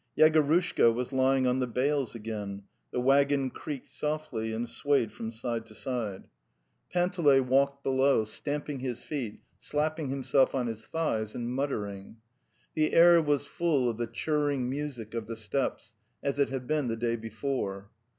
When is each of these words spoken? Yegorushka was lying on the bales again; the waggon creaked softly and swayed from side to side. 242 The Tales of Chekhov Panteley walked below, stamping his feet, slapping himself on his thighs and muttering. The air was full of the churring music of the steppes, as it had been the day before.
Yegorushka 0.17 0.91
was 0.91 1.13
lying 1.13 1.45
on 1.45 1.59
the 1.59 1.67
bales 1.67 2.15
again; 2.15 2.63
the 2.91 2.99
waggon 2.99 3.51
creaked 3.51 3.85
softly 3.87 4.51
and 4.51 4.67
swayed 4.67 5.11
from 5.13 5.29
side 5.31 5.63
to 5.67 5.75
side. 5.75 6.23
242 6.91 6.91
The 6.91 6.91
Tales 6.91 6.91
of 6.91 6.91
Chekhov 6.91 6.93
Panteley 6.93 7.49
walked 7.51 7.83
below, 7.83 8.23
stamping 8.23 8.79
his 8.79 9.03
feet, 9.03 9.41
slapping 9.59 10.09
himself 10.09 10.55
on 10.55 10.65
his 10.65 10.87
thighs 10.87 11.35
and 11.35 11.53
muttering. 11.53 12.15
The 12.73 12.93
air 12.93 13.21
was 13.21 13.45
full 13.45 13.87
of 13.91 13.97
the 13.97 14.07
churring 14.07 14.67
music 14.71 15.13
of 15.13 15.27
the 15.27 15.35
steppes, 15.35 15.95
as 16.23 16.39
it 16.39 16.49
had 16.49 16.65
been 16.65 16.87
the 16.87 16.97
day 16.97 17.15
before. 17.15 17.91